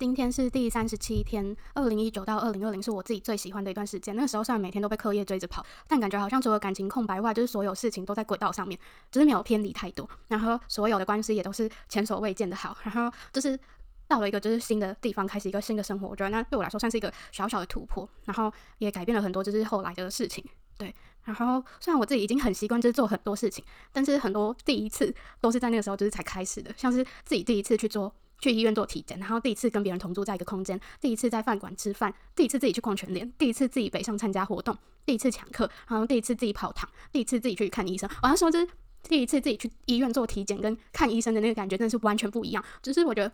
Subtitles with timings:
[0.00, 4.16] 今天是第三十七天，二零一九到二零二零是我自己最喜欢的一段时间。
[4.16, 10.08] 那个时候虽然每天都被课业追着跑，但感觉好像除了感情空白外，就是所有事情都在轨道上面，就是没有偏离太多。
[10.28, 12.74] 然后所有的关系也都是前所未见的好。
[12.82, 13.60] 然后就是
[14.08, 16.08] 到了一个就是新的地方，开始一个新的生活。
[16.08, 20.42] 我觉得那对我来说算是一个小小的突破，然后也改变了很多，就是后来的事情。
[20.78, 20.94] 对，
[21.24, 23.62] 然后虽然我自己已经很习惯就是做很多事情，
[23.92, 28.10] 但是很多第一次都是在那个时候就是才开始的，像是自己第一次去做。
[28.40, 38.08] 去医院做体检，然后第一次跟别人同住在一个空间，第一次在饭馆吃饭，第一次自己去逛全联，第一次自己北上参加活动，第一次抢课，然后第一次自己跑堂，第一次自己去看医生。
[38.22, 38.68] 我要说，就是
[39.02, 42.64] 第一次自己去医院做体检跟看医生的那个感觉，真的是完全不一样。
[42.82, 43.30] 只是我觉得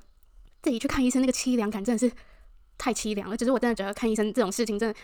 [0.62, 2.12] 自己去看医生那个凄凉感真的是
[2.77, 3.37] 太凄凉了。
[3.37, 4.98] 只是我真的觉得看医生这种事情，真的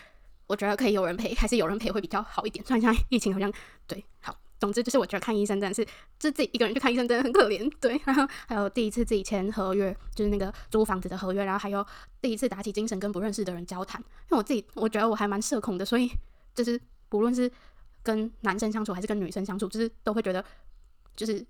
[0.47, 2.65] 我觉得可以有人陪，还是有人陪会比较好一点。
[2.67, 3.53] 虽然现在疫情好像
[3.87, 4.37] 对好。
[4.63, 5.85] 总之就是，我觉得看医生真的是，
[6.21, 8.01] 就自己一个人去看医生真的很可怜， 对。
[8.05, 11.85] 然后还有第一次自己签合约，就是那个租房子的合约，然后还有
[12.21, 14.01] 第一次打起精神跟不认识的人交谈。
[14.01, 16.09] 因为我自己我觉得我还蛮社恐的，所以
[16.55, 17.51] 就是不论是
[18.05, 20.45] 跟男生相处还是跟女生相处，就是都会觉得
[21.17, 21.45] 就是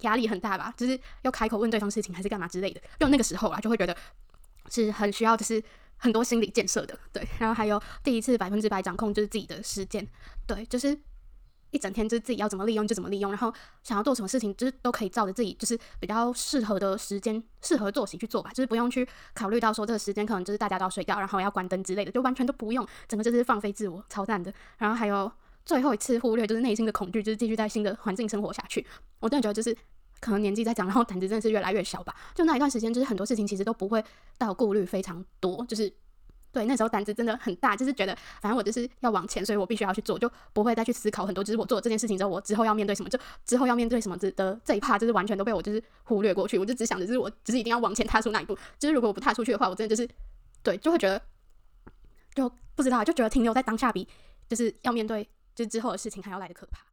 [0.00, 2.78] 压力很大吧，就是要开口问对方事情还是干嘛之类的。
[3.00, 3.96] 就那个时候啊，就会觉得
[4.68, 5.64] 是很需要就是
[5.96, 7.26] 很多心理建设的，对。
[7.38, 10.06] 然后还有第一次百分之百掌控就是自己的时间，
[10.46, 10.98] 对，就是。
[11.70, 13.52] 一整天就是自己要怎么利用就怎么利用，然后
[13.82, 24.52] 想要做什么事情，就是都可以照着自己就是比较适合的时间、适合作息去做吧，就是不用去考虑到说这个时间可能就是大家都要睡觉，然后要关灯之类的，就完全都不用，整个就是放飞自我，超赞的。
[24.78, 25.30] 然后还有
[25.64, 28.86] 最后一次忽略就是内心的恐惧，就是继续在新的环境生活下去。
[29.20, 29.76] 我真的觉得就是
[30.20, 32.14] 可能年纪在长，然后胆子真的是越来越小吧。
[32.34, 34.02] 就那一段时间，就是很多事情其实都不会
[34.38, 35.92] 到顾虑非常多，就是。
[36.50, 41.44] 对，那时候胆子真的很大，就是觉得反正我就是要往前，所以我必须要去做，就不会再去思考很多。
[41.44, 46.58] 就是我做了这件事情之后，我之后要面对什么，就之后要面对什么的这一趴就是完全都被我就是忽略过去。
[46.58, 48.56] 我就只想着，就是我只是一定要往前踏出那一步。
[48.78, 50.08] 就是如果我不踏出去的话，我真的就是
[50.62, 51.20] 对，就会觉得
[52.34, 54.08] 就不知道，就觉得停留在当下比
[54.48, 56.87] 就是要面对就是之后的事情还要来的可怕。